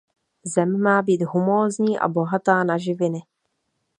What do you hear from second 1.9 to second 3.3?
a bohatá na živiny.